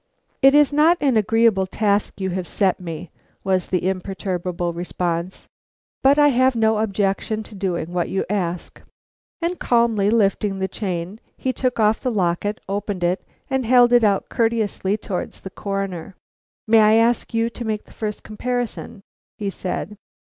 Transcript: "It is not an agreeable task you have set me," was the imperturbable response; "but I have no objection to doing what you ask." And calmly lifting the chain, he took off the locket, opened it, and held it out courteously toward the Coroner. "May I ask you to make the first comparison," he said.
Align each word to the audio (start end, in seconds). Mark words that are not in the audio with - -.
"It 0.41 0.55
is 0.55 0.73
not 0.73 0.97
an 0.99 1.15
agreeable 1.15 1.67
task 1.67 2.19
you 2.19 2.31
have 2.31 2.47
set 2.47 2.79
me," 2.79 3.11
was 3.43 3.67
the 3.67 3.87
imperturbable 3.87 4.73
response; 4.73 5.47
"but 6.01 6.17
I 6.17 6.29
have 6.29 6.55
no 6.55 6.79
objection 6.79 7.43
to 7.43 7.53
doing 7.53 7.93
what 7.93 8.09
you 8.09 8.25
ask." 8.27 8.81
And 9.43 9.59
calmly 9.59 10.09
lifting 10.09 10.57
the 10.57 10.67
chain, 10.67 11.19
he 11.37 11.53
took 11.53 11.79
off 11.79 11.99
the 12.01 12.09
locket, 12.09 12.59
opened 12.67 13.03
it, 13.03 13.23
and 13.47 13.63
held 13.63 13.93
it 13.93 14.03
out 14.03 14.27
courteously 14.27 14.97
toward 14.97 15.33
the 15.33 15.51
Coroner. 15.51 16.15
"May 16.67 16.79
I 16.79 16.93
ask 16.95 17.31
you 17.35 17.51
to 17.51 17.63
make 17.63 17.83
the 17.83 17.93
first 17.93 18.23
comparison," 18.23 19.01
he 19.37 19.51
said. 19.51 19.97